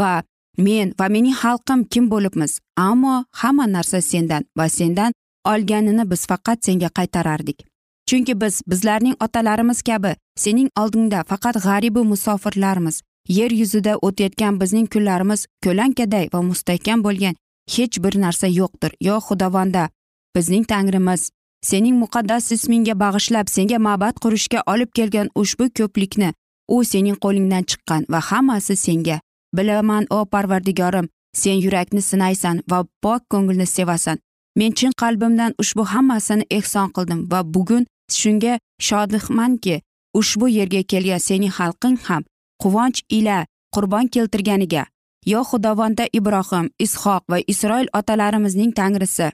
va 0.01 0.23
men 0.59 0.95
va 1.01 1.09
mening 1.09 1.37
xalqim 1.43 1.85
kim 1.93 2.09
bo'libmiz? 2.11 2.59
Ammo 2.77 3.25
hamma 3.41 3.67
narsa 3.67 4.01
sendan 4.01 4.43
va 4.59 4.69
sendan 4.69 5.13
olganini 5.53 6.11
biz 6.11 6.27
faqat 6.31 6.65
senga 6.65 6.89
qaytarardik. 6.99 7.74
Chunki 8.07 8.41
biz 8.41 8.63
bizlarning 8.67 9.17
otalarimiz 9.25 9.83
kabi 9.83 10.17
sening 10.37 10.71
oldingda 10.79 11.25
faqat 11.25 11.57
g'aribu 11.65 12.05
musofirlarmiz. 12.05 13.01
Yer 13.29 13.51
yuzida 13.51 13.97
o'tayotgan 13.97 14.61
bizning 14.61 14.87
kunlarimiz 14.93 15.47
ko'lankaday 15.65 16.29
va 16.33 16.43
mustahkam 16.43 17.05
bo'lgan 17.05 17.35
hech 17.75 18.03
bir 18.05 18.21
narsa 18.21 18.47
yo'qdir. 18.47 18.93
Yo 19.01 19.17
xudovonda 19.27 19.89
bizning 20.37 20.65
tangrimiz 20.65 21.31
sening 21.63 21.97
muqaddas 22.03 22.53
ismingga 22.53 22.95
bag'ishlab 23.05 23.49
senga 23.49 23.79
ma'bad 23.79 24.21
qurishga 24.25 24.61
olib 24.73 24.91
kelgan 24.99 25.29
ushbu 25.35 25.65
ko'plikni 25.79 26.33
u 26.69 26.85
sening 26.85 27.17
qo'lingdan 27.25 27.65
chiqqan 27.71 28.03
va 28.13 28.21
hammasi 28.21 28.77
senga. 28.77 29.21
Bilaman 29.57 30.05
o 30.11 30.19
parvardigorim 30.33 31.09
sen 31.33 31.57
yurakni 31.65 32.03
sinaysan 32.03 32.63
va 32.71 32.85
pok 33.03 33.23
ko'ngilni 33.31 33.67
sevasan. 33.67 34.19
Men 34.57 34.73
chin 34.79 34.93
qalbimdan 35.03 35.55
ushbu 35.63 35.85
hammasini 35.93 36.45
ehson 36.51 36.89
qildim 36.97 37.21
va 37.33 37.41
bugun 37.55 37.87
shunga 38.11 38.59
shodmanki 38.87 39.81
ushbu 40.15 40.49
yerga 40.49 40.83
kelgan 40.91 41.21
sening 41.29 41.55
xalqing 41.59 41.99
ham 42.07 42.23
quvonch 42.63 43.01
ila 43.19 43.47
qurbon 43.75 44.09
keltirganiga 44.15 44.85
yo 45.27 45.41
xudovonda 45.51 46.05
ibrohim 46.13 46.67
ishoq 46.79 47.23
va 47.31 47.39
isroil 47.47 47.89
otalarimizning 47.99 48.73
tangrisi. 48.73 49.31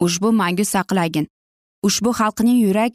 Ushbu 0.00 0.32
mangu 0.32 0.64
saqlagin. 0.64 1.26
Ushbu 1.82 2.10
xalqning 2.18 2.58
yurak 2.66 2.92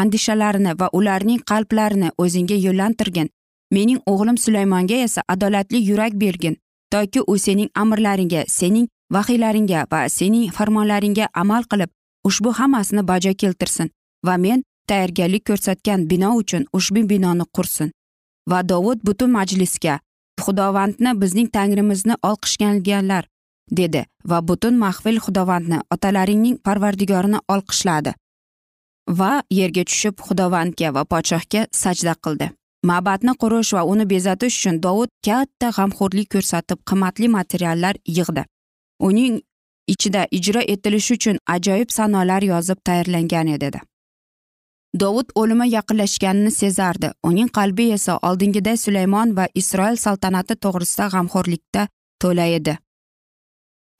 andishalarini 0.00 0.72
va 0.80 0.88
ularning 0.92 1.40
qalblarini 1.50 2.10
o'zingga 2.18 2.56
yo'llantirgin. 2.66 3.28
Mening 3.70 4.00
o'g'lim 4.06 4.36
sulaymonga 4.44 4.96
esa 5.06 5.22
adolatli 5.28 5.78
yurak 5.90 6.12
bergin 6.22 6.56
toki 6.92 7.20
u 7.26 7.38
sening 7.38 7.70
amrlaringga 7.82 8.44
sening 8.48 8.88
vahiylaringga 9.14 9.86
va 9.92 10.08
sening 10.08 10.50
farmonlaringga 10.56 11.28
amal 11.42 11.62
qilib 11.70 11.90
ushbu 12.28 12.52
hammasini 12.58 13.02
bajo 13.08 13.32
keltirsin. 13.34 13.90
Va 14.26 14.36
men 14.36 14.62
tayyorgarlik 14.88 15.44
ko'rsatgan 15.50 16.08
bino 16.10 16.30
uchun 16.36 16.66
ushbu 16.78 17.08
binoni 17.10 17.44
qursin. 17.56 17.92
Va 18.50 18.62
dovud 18.68 18.98
butun 19.06 19.30
majlisga 19.30 19.98
xudovandni 20.44 21.12
bizning 21.22 21.48
tangrimizni 21.56 22.14
olqishganlar 22.30 23.28
dedi 23.78 24.06
va 24.30 24.38
butun 24.48 24.74
mahfil 24.84 25.20
xudovandni 25.26 25.78
otalaringning 25.94 26.56
parvardigorini 26.66 27.38
olqishladi. 27.54 28.14
Va 29.18 29.32
yerga 29.58 29.84
tushib 29.90 30.18
xudovandga 30.26 30.94
va 30.96 31.04
podshohga 31.12 31.62
sajda 31.82 32.14
qildi. 32.24 32.50
Ma'batni 32.90 33.32
qurish 33.42 33.72
va 33.76 33.82
uni 33.92 34.04
bezatish 34.12 34.56
uchun 34.58 34.82
dovud 34.86 35.10
katta 35.26 35.70
g'amxo'rlik 35.76 36.28
ko'rsatib 36.34 36.78
qimmatli 36.88 37.28
materiallar 37.38 37.94
yig'di. 38.18 38.42
Uning 39.08 39.40
ichida 39.92 40.26
ijro 40.38 40.60
etilishi 40.74 41.14
uchun 41.18 41.40
ajoyib 41.56 41.90
sanolar 41.98 42.42
yozib 42.52 42.78
tayyorlangan 42.88 43.54
edi 43.56 43.70
dovud 45.00 45.30
o'limi 45.34 45.68
yaqinlashganini 45.68 46.50
sezardi. 46.50 47.10
Uning 47.22 47.48
qalbi 47.48 47.90
esa 47.92 48.18
oldingiday 48.28 48.76
sulaymon 48.76 49.36
va 49.36 49.46
isroil 49.54 49.96
saltanati 49.96 50.54
to'g'risida 50.64 51.08
g'amxo'rlikda 51.14 51.86
to'la 52.22 52.46
edi. 52.58 52.78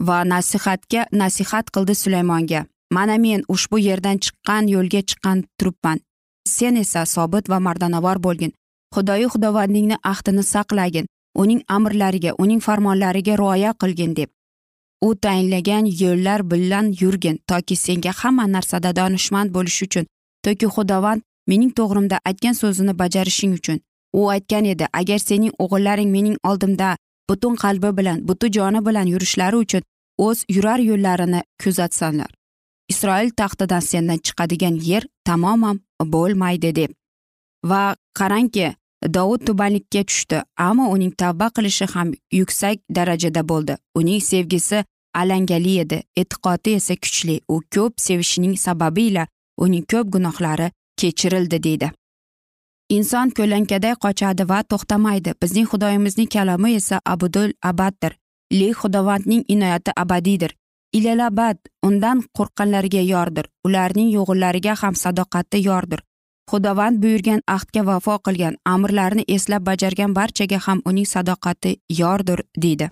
Va 0.08 0.18
nasihatga 0.24 1.06
nasihat 1.12 1.70
qildi 1.74 1.94
sulaymonga. 2.02 2.64
Mana 2.96 3.16
men 3.18 3.44
ushbu 3.48 3.78
yerdan 3.88 4.18
chiqqan 4.24 4.68
yo'lga 4.74 5.00
chiqqan 5.08 5.44
turibman. 5.58 5.98
Sen 6.48 6.76
esa 6.76 7.06
sobit 7.06 7.48
va 7.48 7.58
mardanavor 7.66 8.18
bo'lgin. 8.26 8.52
Xudoyi 8.94 9.26
xudovandingni 9.32 9.96
ahdini 10.12 10.44
saqlagin. 10.52 11.06
Uning 11.42 11.60
amrlariga 11.68 12.32
uning 12.38 12.60
farmonlariga 12.60 13.34
rioya 13.40 13.72
qilgin 13.82 14.16
deb. 14.16 14.30
U 15.06 15.14
tayinlagan 15.24 15.86
yo'llar 16.02 16.40
bilan 16.50 16.86
yurgin 17.00 17.38
toki 17.48 17.76
senga 17.76 18.12
hamma 18.20 18.44
narsada 18.46 18.90
donishmand 18.96 19.50
bo'lish 19.56 19.82
uchun 19.86 20.06
toki 20.44 20.66
xudovand 20.74 21.22
mening 21.50 21.72
to'g'rimda 21.78 22.16
aytgan 22.28 22.54
so'zini 22.62 22.98
bajarishing 22.98 23.54
uchun. 23.58 23.78
U 24.18 24.20
aytgan 24.34 24.64
edi 24.64 24.86
agar 25.00 25.18
sening 25.18 25.52
o'g'illaring 25.62 26.10
mening 26.16 26.36
oldimda 26.50 26.96
butun 27.30 27.54
qalbi 27.64 27.90
bilan 27.98 28.18
butun 28.28 28.52
joni 28.56 28.80
bilan 28.86 29.06
yurishlari 29.14 29.56
uchun 29.64 29.82
o'z 30.18 30.44
yurar 30.48 30.78
yo'llarini 30.90 31.40
kuzatsanlar. 31.62 32.30
Isroil 32.92 33.30
taxtidan 33.40 33.80
sendan 33.80 34.18
chiqadigan 34.26 34.76
yer 34.90 35.04
tamoman 35.24 35.80
bo'lmaydi 36.14 36.70
deb. 36.78 36.90
Va 37.70 37.82
qarangki 38.18 38.74
dovud 39.16 39.40
tubanlikka 39.46 40.02
tushdi 40.08 40.42
ammo 40.68 40.84
uning 40.94 41.12
tavba 41.20 41.46
qilishi 41.56 41.86
ham 41.94 42.08
yuksak 42.40 42.76
darajada 42.96 43.42
bo'ldi. 43.50 43.74
Uning 43.98 44.20
sevgisi 44.30 44.84
alangali 45.20 45.74
edi 45.84 45.98
e'tiqodi 46.20 46.70
esa 46.80 46.94
kuchli. 47.02 47.36
U 47.54 47.60
ko'p 47.74 47.92
sevishining 48.06 48.56
sababiyle 48.66 49.26
uning 49.58 49.84
ko'p 49.90 50.12
gunohlari 50.14 50.70
kechirildi 51.00 51.62
deydi. 51.66 51.90
Inson 52.96 53.30
ko'lankaday 53.36 53.94
qochadi 54.04 54.48
va 54.48 54.58
to'xtamaydi. 54.70 55.30
Bizning 55.42 55.66
xudoyimizning 55.70 56.28
kalomi 56.34 56.74
esa 56.80 57.00
abudul 57.12 57.52
abaddir. 57.70 58.12
Li 58.52 58.68
xudovandning 58.80 59.44
inoyati 59.48 59.92
abadiydir. 59.96 60.52
Ilalabad 60.92 61.58
undan 61.88 62.18
qo'rqqanlarga 62.36 63.02
yordir. 63.12 63.46
Ularning 63.66 64.10
yo'g'inlariga 64.16 64.74
ham 64.82 64.94
sadoqati 64.94 65.58
yordir. 65.68 66.00
Xudovand 66.50 67.00
buyurgan 67.02 67.40
ahdga 67.46 67.82
vafo 67.86 68.18
qilgan 68.26 68.58
amrlarni 68.74 69.24
eslab 69.36 69.62
bajargan 69.68 70.12
barchaga 70.18 70.58
ham 70.66 70.82
uning 70.84 71.06
sadoqati 71.14 71.72
yordir 72.00 72.40
deydi. 72.62 72.90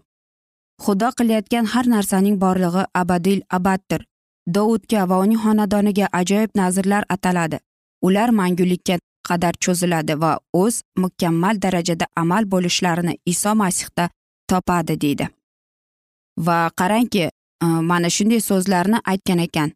Xudo 0.84 1.08
qilayotgan 1.18 1.66
har 1.72 1.86
narsaning 1.94 2.36
borlig'i 2.44 2.84
abadil 3.02 3.40
abaddir. 3.58 4.06
Dovudga 4.46 5.06
va 5.06 5.18
uning 5.24 5.40
xonadoniga 5.44 6.08
ajoyib 6.12 6.50
nazrlar 6.54 7.04
ataladi. 7.08 7.58
Ular 8.02 8.30
mangulikka 8.30 8.98
qadar 9.28 9.54
cho'ziladi 9.64 10.14
va 10.20 10.38
o'z 10.62 10.82
mukammal 11.02 11.60
darajada 11.64 12.06
amal 12.16 12.44
bo'lishlarini 12.52 13.18
iso 13.32 13.54
masihda 13.54 14.08
topadi 14.48 15.00
deydi. 15.00 15.28
Va 16.46 16.70
qarangki 16.80 17.22
e, 17.26 17.30
mana 17.90 18.08
shunday 18.16 18.40
so'zlarni 18.40 18.98
aytgan 19.12 19.44
ekan. 19.46 19.70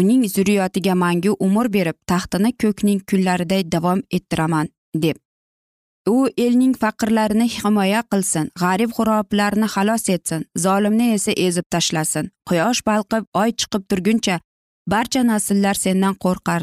Uning 0.00 0.24
zurriyotiga 0.34 0.94
mangu 0.94 1.36
umr 1.46 1.68
berib 1.76 1.98
taxtini 2.10 2.50
ko'kning 2.62 3.00
kunlariday 3.10 3.62
davom 3.74 4.02
ettiraman 4.10 4.68
deb. 4.94 5.16
U 6.08 6.28
elning 6.44 6.74
faqirlarini 6.82 7.46
himoya 7.56 8.02
qilsin 8.12 8.50
g'arib 8.60 8.90
g'uroblarni 8.96 9.68
xalos 9.74 10.08
etsin 10.16 10.44
zolimni 10.64 11.06
esa 11.16 11.32
ezib 11.46 11.66
tashlasin. 11.74 12.30
Quyosh 12.48 12.82
balqib 12.88 13.24
oy 13.42 13.50
chiqib 13.60 13.82
turguncha 13.90 14.36
barcha 14.92 15.22
nasllar 15.30 15.76
sendan 15.84 16.14
qo'rqar. 16.24 16.62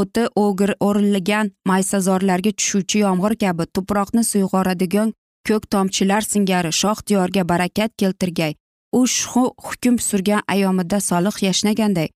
O'ti 0.00 0.24
o'gir 0.44 0.72
o'rilgan 0.86 1.52
maysazorlarga 1.70 2.52
tushuvchi 2.58 3.04
yomg'ir 3.04 3.34
kabi 3.44 3.68
tuproqni 3.74 4.24
suyg'oradigan 4.32 5.12
ko'k 5.48 5.68
tomchilar 5.72 6.22
singari 6.32 6.72
shoh 6.80 6.98
diyorga 7.08 7.42
barakat 7.52 7.90
keltirgay. 8.00 8.52
U 8.98 9.04
hukm 9.32 9.96
surgan 10.08 10.42
ayomida 10.54 10.98
solih 11.00 11.36
yashnaganday 11.48 12.08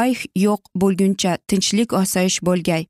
oy 0.00 0.10
yo'q 0.46 0.62
bo'lguncha 0.80 1.32
tinchlik 1.48 1.92
osoyish 2.02 2.38
bo'lgay. 2.48 2.82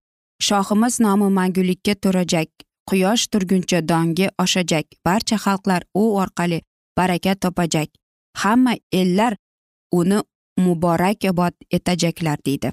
Shohimiz 0.46 1.00
nomi 1.06 1.28
mangulikka 1.38 1.94
to'rajak. 2.04 2.50
Quyosh 2.88 3.26
turguncha 3.32 3.88
dongi 3.88 4.28
oshajak. 4.38 4.86
Barcha 5.04 5.36
xalqlar 5.36 5.82
u 5.94 6.02
orqali 6.22 6.62
baraka 6.96 7.34
topajak. 7.34 7.88
Hamma 8.36 8.74
ellar 8.92 9.36
uni 9.92 10.18
muborakbod 10.58 11.54
etajaklar 11.70 12.38
deydi. 12.46 12.70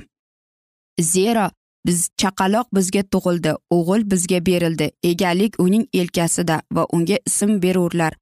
Zero 1.02 1.50
biz 1.86 2.10
chaqaloq 2.18 2.68
bizga 2.76 3.04
tug'ildi 3.04 3.54
o'g'il 3.78 4.04
bizga 4.12 4.46
berildi. 4.46 4.92
Egalik 5.04 5.60
uning 5.60 5.86
elkasida 5.94 6.62
va 6.76 6.86
unga 6.94 7.18
ism 7.26 7.62
berurlar. 7.62 8.14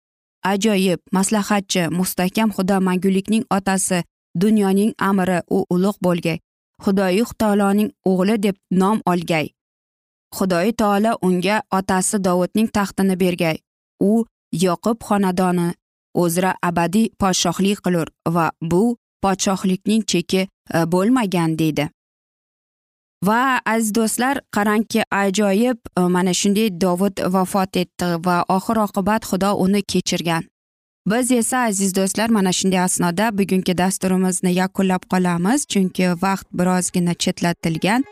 Ajoyib 0.43 0.99
maslahatchi 1.11 1.89
mustahkam 1.99 2.49
xudo 2.55 2.79
mangulikning 2.87 3.45
otasi 3.57 4.03
dunyoning 4.41 4.93
amiri 4.97 5.39
u 5.49 5.65
ulug' 5.69 5.99
bo'lgay. 6.01 6.39
Xudoyi 6.83 7.23
taoloning 7.37 7.91
o'g'li 8.05 8.43
deb 8.43 8.55
nom 8.71 9.01
olgay. 9.05 9.49
Xudoyi 10.37 10.73
taolo 10.73 11.11
unga 11.21 11.61
otasi 11.71 12.17
dovudning 12.25 12.69
taxtini 12.77 13.15
bergay. 13.23 13.57
U 14.09 14.25
yoqub 14.65 14.97
xonadoni 15.07 15.67
o'zra 16.13 16.51
abadiy 16.69 17.09
podshohlik 17.21 17.79
qilur 17.85 18.07
va 18.35 18.51
bu 18.61 18.97
podshohlikning 19.23 20.03
cheki 20.11 20.41
e, 20.47 20.49
bo'lmagan 20.93 21.57
deydi. 21.59 21.89
Va 23.25 23.59
aziz 23.65 23.91
do'stlar 23.95 24.41
qarangki 24.55 25.03
ajoyib 25.11 25.79
e, 25.97 26.01
mana 26.15 26.33
shunday 26.33 26.69
dovud 26.83 27.15
vafot 27.35 27.81
etdi 27.83 28.07
va 28.25 28.37
oxir 28.57 28.77
oqibat 28.85 29.27
xudo 29.29 29.51
uni 29.65 29.81
kechirgan. 29.91 30.43
Biz 31.09 31.31
esa 31.31 31.57
aziz 31.69 31.95
do'stlar 31.95 32.29
mana 32.29 32.51
shunday 32.59 32.79
asnoda 32.79 33.25
bugungi 33.37 33.77
dasturimizni 33.77 34.51
yakunlab 34.61 35.03
qolamiz 35.11 35.67
chunki 35.71 36.05
vaqt 36.23 36.47
birozgina 36.59 37.13
chetlatilgan. 37.23 38.03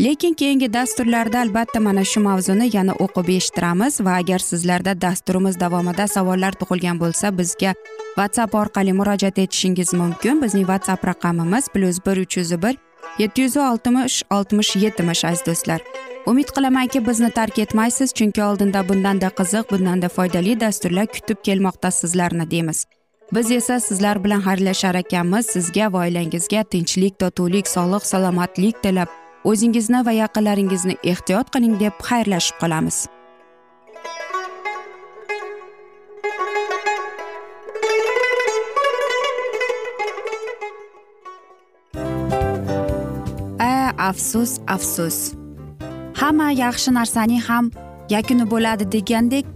Lekin 0.00 0.34
keyingi 0.34 0.72
dasturlarda 0.72 1.40
albatta 1.40 1.80
mana 1.80 2.04
shu 2.04 2.20
mavzuni 2.20 2.76
yana 2.76 2.92
o'qib 3.04 3.28
eshittiramiz 3.36 4.00
va 4.04 4.12
agar 4.20 4.38
sizlarda 4.38 4.94
dasturimiz 5.00 5.60
davomida 5.60 6.06
savollar 6.08 6.52
tug'ilgan 6.60 7.00
bo'lsa 7.02 7.38
bizga 7.38 7.74
whatsapp 8.18 8.54
orqali 8.54 8.92
murojaat 9.00 9.38
etishingiz 9.44 9.92
mumkin. 10.00 10.42
Bizning 10.42 10.66
whatsapp 10.72 11.04
raqamimiz 11.10 11.68
plyus 11.74 11.98
bir 12.06 12.16
uch 12.24 12.36
yuz 12.38 12.52
bir 12.62 12.74
yetti 13.18 13.42
yuz 13.42 13.56
oltmish 13.56 14.22
oltmish 14.30 14.76
yetmish 14.76 15.24
aziz 15.24 15.46
do'stlar. 15.46 15.80
Umid 16.26 16.48
qilamanki 16.56 17.06
bizni 17.06 17.30
tark 17.30 17.58
etmaysiz 17.58 18.14
chunki 18.18 18.42
oldinda 18.42 18.88
bundanda 18.88 19.28
qiziq 19.38 19.64
bundanda 19.72 20.08
foydali 20.08 20.60
dasturlar 20.60 21.06
kutib 21.06 21.38
kelmoqda 21.44 21.90
sizlarni 21.90 22.50
deymiz. 22.50 22.84
Biz 23.34 23.50
esa 23.50 23.80
sizlar 23.80 24.24
bilan 24.24 24.40
xayrlashar 24.40 24.94
ekanmiz. 24.94 25.46
Sizga 25.46 25.92
va 25.92 25.98
oilangizga 26.06 26.62
tinchlik 26.62 27.18
totuvlik 27.18 27.68
sog'lik 27.68 28.06
salomatlik 28.06 28.82
tilab 28.82 29.19
o'zingizni 29.44 30.04
va 30.06 30.12
yaqinlaringizni 30.12 30.96
ehtiyot 31.12 31.50
qiling 31.54 31.78
deb 31.80 31.94
xayrlashib 32.08 32.56
qolamiz. 32.62 33.06
A 43.58 43.92
afsus 44.10 44.58
afsus. 44.66 45.18
Hamma 46.20 46.50
yaxshi 46.64 46.90
narsaning 46.98 47.42
ham 47.48 47.70
yakuni 48.10 48.44
bo'ladi 48.52 48.84
degandek 48.96 49.46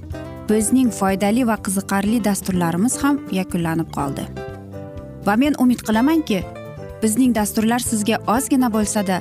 bizning 0.49 0.91
foydali 1.01 1.47
va 1.51 1.57
qiziqarli 1.67 2.25
dasturlarimiz 2.25 2.99
ham 3.03 3.21
yakunlanib 3.41 3.89
qoldi. 3.97 4.25
Va 5.27 5.37
men 5.43 5.55
umid 5.65 5.81
qilamanki 5.87 6.43
bizning 7.03 7.33
dasturlar 7.37 7.81
sizga 7.91 8.17
ozgina 8.35 8.69
bo'lsada 8.77 9.21